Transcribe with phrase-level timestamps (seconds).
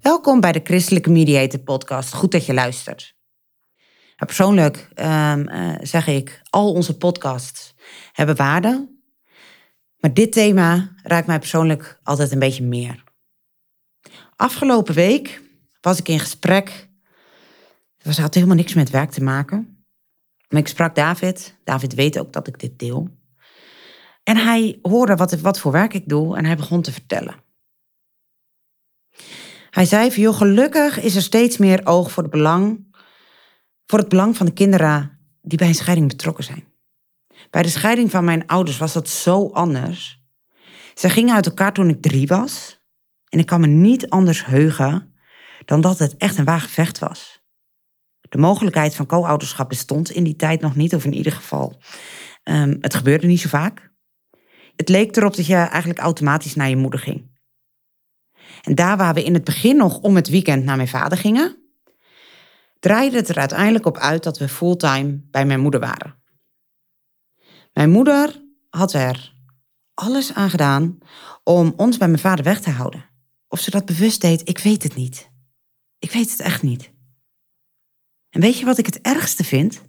[0.00, 2.12] Welkom bij de Christelijke Mediator Podcast.
[2.12, 3.16] Goed dat je luistert.
[4.16, 5.48] Nou, persoonlijk um,
[5.86, 7.74] zeg ik, al onze podcasts
[8.12, 8.88] hebben waarde.
[9.98, 13.04] Maar dit thema raakt mij persoonlijk altijd een beetje meer.
[14.36, 15.42] Afgelopen week
[15.80, 16.88] was ik in gesprek.
[17.98, 19.86] Het had helemaal niks met werk te maken.
[20.48, 21.56] Maar ik sprak David.
[21.64, 23.08] David weet ook dat ik dit deel.
[24.22, 27.43] En hij hoorde wat, wat voor werk ik doe en hij begon te vertellen.
[29.74, 32.94] Hij zei van, gelukkig is er steeds meer oog voor het belang,
[33.86, 36.64] voor het belang van de kinderen die bij een scheiding betrokken zijn.
[37.50, 40.22] Bij de scheiding van mijn ouders was dat zo anders.
[40.94, 42.82] Ze gingen uit elkaar toen ik drie was.
[43.28, 45.14] En ik kan me niet anders heugen
[45.64, 47.42] dan dat het echt een waagvecht was.
[48.20, 51.80] De mogelijkheid van co-ouderschap bestond in die tijd nog niet, of in ieder geval,
[52.44, 53.92] um, het gebeurde niet zo vaak.
[54.76, 57.33] Het leek erop dat je eigenlijk automatisch naar je moeder ging.
[58.64, 61.56] En daar waar we in het begin nog om het weekend naar mijn vader gingen,
[62.78, 66.22] draaide het er uiteindelijk op uit dat we fulltime bij mijn moeder waren.
[67.72, 69.34] Mijn moeder had er
[69.94, 70.98] alles aan gedaan
[71.42, 73.04] om ons bij mijn vader weg te houden.
[73.48, 75.30] Of ze dat bewust deed, ik weet het niet.
[75.98, 76.92] Ik weet het echt niet.
[78.30, 79.82] En weet je wat ik het ergste vind?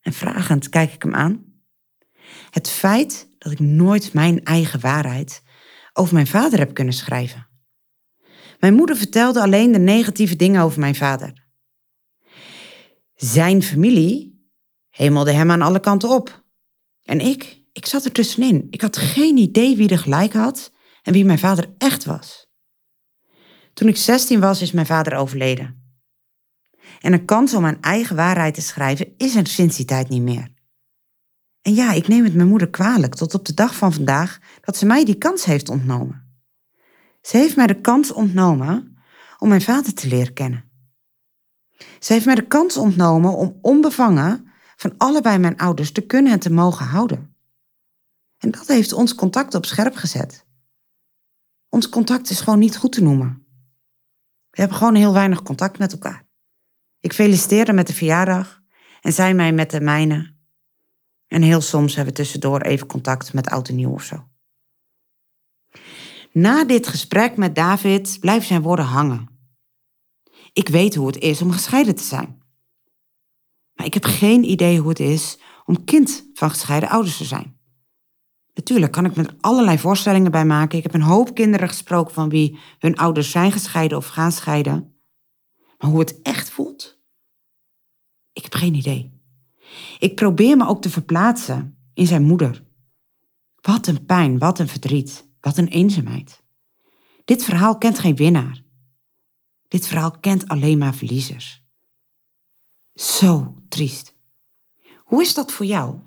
[0.00, 1.44] En vragend kijk ik hem aan.
[2.50, 5.42] Het feit dat ik nooit mijn eigen waarheid
[5.94, 7.48] over mijn vader heb kunnen schrijven.
[8.58, 11.46] Mijn moeder vertelde alleen de negatieve dingen over mijn vader.
[13.14, 14.48] Zijn familie
[14.88, 16.44] hemelde hem aan alle kanten op.
[17.02, 18.66] En ik, ik zat er tussenin.
[18.70, 20.72] Ik had geen idee wie er gelijk had
[21.02, 22.46] en wie mijn vader echt was.
[23.72, 25.82] Toen ik 16 was, is mijn vader overleden.
[27.00, 30.22] En een kans om mijn eigen waarheid te schrijven is er sinds die tijd niet
[30.22, 30.53] meer.
[31.64, 34.76] En ja, ik neem het mijn moeder kwalijk tot op de dag van vandaag dat
[34.76, 36.36] ze mij die kans heeft ontnomen.
[37.20, 38.96] Ze heeft mij de kans ontnomen
[39.38, 40.70] om mijn vader te leren kennen.
[41.98, 46.38] Ze heeft mij de kans ontnomen om onbevangen van allebei mijn ouders te kunnen en
[46.38, 47.36] te mogen houden.
[48.38, 50.46] En dat heeft ons contact op scherp gezet.
[51.68, 53.46] Ons contact is gewoon niet goed te noemen.
[54.50, 56.26] We hebben gewoon heel weinig contact met elkaar.
[57.00, 58.62] Ik feliciteerde met de verjaardag
[59.00, 60.33] en zij mij met de mijne
[61.28, 64.28] en heel soms hebben we tussendoor even contact met oud en nieuw of zo.
[66.32, 69.28] Na dit gesprek met David blijven zijn woorden hangen.
[70.52, 72.42] Ik weet hoe het is om gescheiden te zijn.
[73.74, 77.58] Maar ik heb geen idee hoe het is om kind van gescheiden ouders te zijn.
[78.54, 80.78] Natuurlijk kan ik er allerlei voorstellingen bij maken.
[80.78, 84.98] Ik heb een hoop kinderen gesproken van wie hun ouders zijn gescheiden of gaan scheiden.
[85.78, 87.02] Maar hoe het echt voelt?
[88.32, 89.13] Ik heb geen idee.
[89.98, 92.64] Ik probeer me ook te verplaatsen in zijn moeder.
[93.60, 96.42] Wat een pijn, wat een verdriet, wat een eenzaamheid.
[97.24, 98.62] Dit verhaal kent geen winnaar.
[99.68, 101.64] Dit verhaal kent alleen maar verliezers.
[102.94, 104.14] Zo triest.
[104.96, 105.98] Hoe is dat voor jou?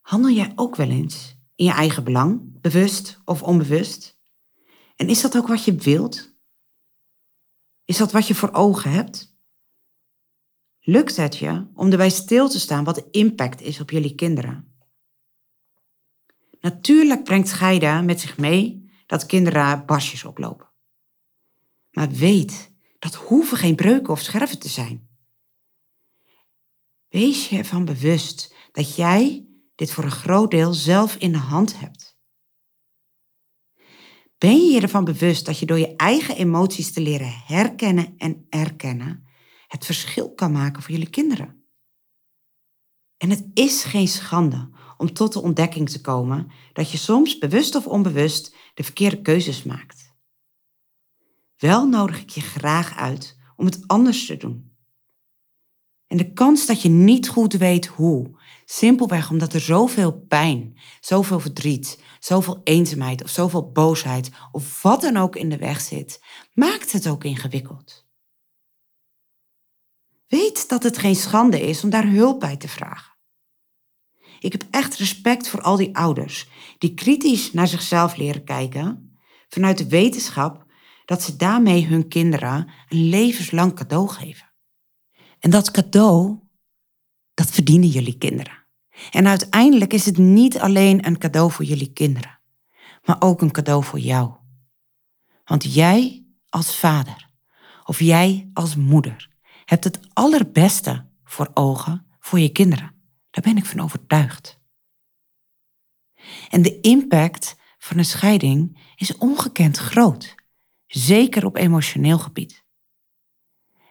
[0.00, 4.18] Handel jij ook wel eens in je eigen belang, bewust of onbewust?
[4.96, 6.34] En is dat ook wat je wilt?
[7.84, 9.29] Is dat wat je voor ogen hebt?
[10.80, 14.74] Lukt het je om erbij stil te staan wat de impact is op jullie kinderen?
[16.60, 20.68] Natuurlijk brengt scheiden met zich mee dat kinderen basjes oplopen.
[21.90, 25.08] Maar weet, dat hoeven geen breuken of scherven te zijn.
[27.08, 31.80] Wees je ervan bewust dat jij dit voor een groot deel zelf in de hand
[31.80, 32.18] hebt.
[34.38, 38.46] Ben je je ervan bewust dat je door je eigen emoties te leren herkennen en
[38.48, 39.28] erkennen
[39.70, 41.64] het verschil kan maken voor jullie kinderen.
[43.16, 47.74] En het is geen schande om tot de ontdekking te komen dat je soms bewust
[47.74, 50.14] of onbewust de verkeerde keuzes maakt.
[51.56, 54.76] Wel nodig ik je graag uit om het anders te doen.
[56.06, 61.40] En de kans dat je niet goed weet hoe, simpelweg omdat er zoveel pijn, zoveel
[61.40, 66.22] verdriet, zoveel eenzaamheid of zoveel boosheid of wat dan ook in de weg zit,
[66.52, 68.08] maakt het ook ingewikkeld.
[70.30, 73.16] Weet dat het geen schande is om daar hulp bij te vragen.
[74.38, 76.48] Ik heb echt respect voor al die ouders
[76.78, 79.18] die kritisch naar zichzelf leren kijken
[79.48, 80.64] vanuit de wetenschap
[81.04, 84.52] dat ze daarmee hun kinderen een levenslang cadeau geven.
[85.38, 86.38] En dat cadeau,
[87.34, 88.66] dat verdienen jullie kinderen.
[89.10, 92.40] En uiteindelijk is het niet alleen een cadeau voor jullie kinderen,
[93.04, 94.32] maar ook een cadeau voor jou.
[95.44, 97.30] Want jij als vader
[97.84, 99.29] of jij als moeder
[99.70, 102.94] hebt het allerbeste voor ogen voor je kinderen.
[103.30, 104.60] Daar ben ik van overtuigd.
[106.48, 110.34] En de impact van een scheiding is ongekend groot,
[110.86, 112.64] zeker op emotioneel gebied.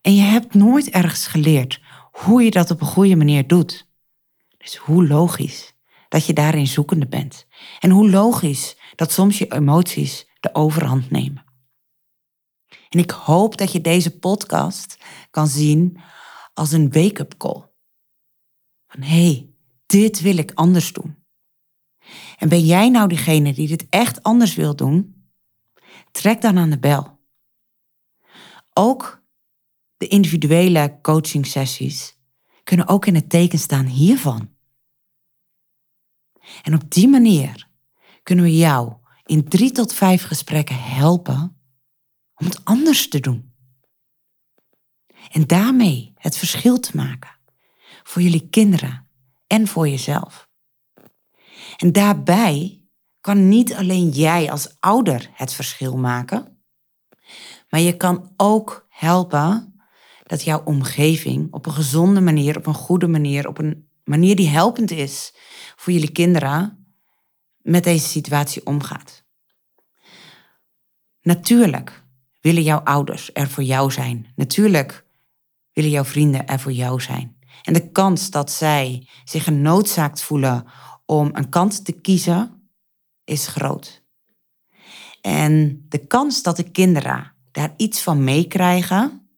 [0.00, 1.80] En je hebt nooit ergens geleerd
[2.12, 3.88] hoe je dat op een goede manier doet.
[4.56, 5.74] Dus hoe logisch
[6.08, 7.46] dat je daarin zoekende bent.
[7.80, 11.43] En hoe logisch dat soms je emoties de overhand nemen.
[12.94, 14.98] En ik hoop dat je deze podcast
[15.30, 16.00] kan zien
[16.52, 17.62] als een wake-up call.
[18.86, 19.50] Van hé, hey,
[19.86, 21.24] dit wil ik anders doen.
[22.38, 25.28] En ben jij nou diegene die dit echt anders wil doen?
[26.10, 27.18] Trek dan aan de bel.
[28.72, 29.22] Ook
[29.96, 32.18] de individuele coaching sessies
[32.64, 34.54] kunnen ook in het teken staan hiervan.
[36.62, 37.68] En op die manier
[38.22, 38.92] kunnen we jou
[39.24, 41.53] in drie tot vijf gesprekken helpen
[42.34, 43.52] om het anders te doen.
[45.30, 47.38] En daarmee het verschil te maken
[48.02, 49.08] voor jullie kinderen
[49.46, 50.48] en voor jezelf.
[51.76, 52.82] En daarbij
[53.20, 56.62] kan niet alleen jij als ouder het verschil maken,
[57.68, 59.74] maar je kan ook helpen
[60.22, 64.48] dat jouw omgeving op een gezonde manier, op een goede manier, op een manier die
[64.48, 65.34] helpend is
[65.76, 66.86] voor jullie kinderen
[67.56, 69.24] met deze situatie omgaat.
[71.22, 72.03] Natuurlijk
[72.44, 74.26] willen jouw ouders er voor jou zijn.
[74.36, 75.04] Natuurlijk
[75.72, 77.36] willen jouw vrienden er voor jou zijn.
[77.62, 80.66] En de kans dat zij zich genoodzaakt voelen
[81.06, 82.70] om een kant te kiezen,
[83.24, 84.02] is groot.
[85.20, 89.28] En de kans dat de kinderen daar iets van meekrijgen,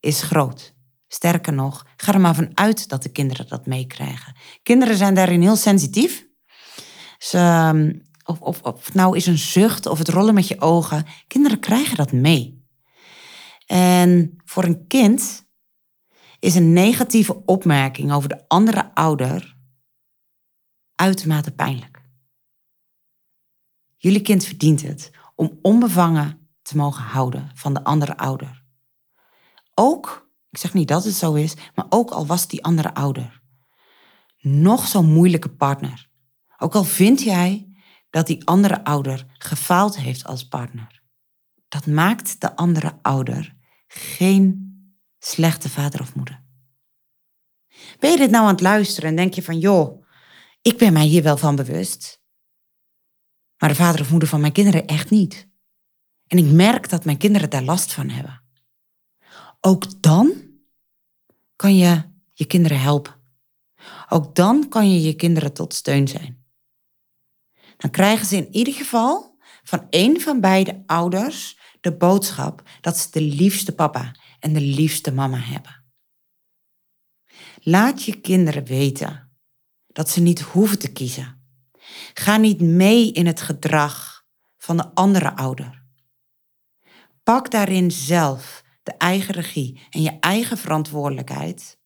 [0.00, 0.74] is groot.
[1.08, 4.36] Sterker nog, ga er maar vanuit dat de kinderen dat meekrijgen.
[4.62, 6.26] Kinderen zijn daarin heel sensitief.
[7.18, 7.92] Ze, ehm,
[8.26, 11.06] of, of, of nou is een zucht of het rollen met je ogen.
[11.26, 12.64] Kinderen krijgen dat mee.
[13.66, 15.46] En voor een kind
[16.38, 19.56] is een negatieve opmerking over de andere ouder
[20.94, 22.04] uitermate pijnlijk.
[23.96, 28.64] Jullie kind verdient het om onbevangen te mogen houden van de andere ouder.
[29.74, 33.44] Ook, ik zeg niet dat het zo is, maar ook al was die andere ouder
[34.38, 36.08] nog zo'n moeilijke partner.
[36.58, 37.65] Ook al vind jij
[38.16, 41.02] dat die andere ouder gefaald heeft als partner.
[41.68, 44.74] Dat maakt de andere ouder geen
[45.18, 46.44] slechte vader of moeder.
[47.98, 50.06] Ben je dit nou aan het luisteren en denk je van, joh,
[50.62, 52.22] ik ben mij hier wel van bewust,
[53.58, 55.48] maar de vader of moeder van mijn kinderen echt niet.
[56.26, 58.42] En ik merk dat mijn kinderen daar last van hebben.
[59.60, 60.32] Ook dan
[61.56, 62.02] kan je
[62.32, 63.14] je kinderen helpen.
[64.08, 66.35] Ook dan kan je je kinderen tot steun zijn.
[67.86, 73.10] Dan krijgen ze in ieder geval van één van beide ouders de boodschap dat ze
[73.10, 75.84] de liefste papa en de liefste mama hebben.
[77.60, 79.32] Laat je kinderen weten
[79.86, 81.46] dat ze niet hoeven te kiezen.
[82.14, 84.24] Ga niet mee in het gedrag
[84.58, 85.84] van de andere ouder.
[87.22, 91.78] Pak daarin zelf de eigen regie en je eigen verantwoordelijkheid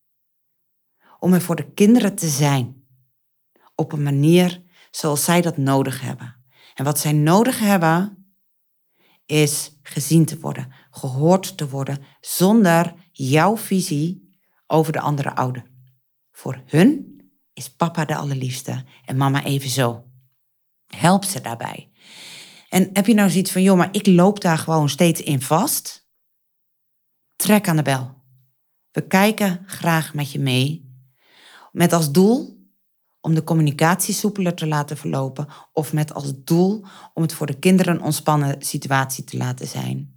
[1.19, 2.85] om er voor de kinderen te zijn
[3.75, 4.60] op een manier
[4.91, 6.35] zoals zij dat nodig hebben.
[6.73, 8.25] En wat zij nodig hebben
[9.25, 15.71] is gezien te worden, gehoord te worden, zonder jouw visie over de andere ouder.
[16.31, 17.11] Voor hun
[17.53, 20.05] is papa de allerliefste en mama evenzo.
[20.87, 21.91] Help ze daarbij.
[22.69, 26.07] En heb je nou zoiets van, joh, maar ik loop daar gewoon steeds in vast?
[27.35, 28.23] Trek aan de bel.
[28.91, 30.95] We kijken graag met je mee.
[31.71, 32.60] Met als doel
[33.21, 37.59] om de communicatie soepeler te laten verlopen of met als doel om het voor de
[37.59, 40.13] kinderen een ontspannen situatie te laten zijn.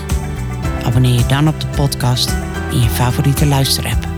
[0.84, 2.30] Abonneer je dan op de podcast
[2.70, 4.11] in je favoriete luisterapp.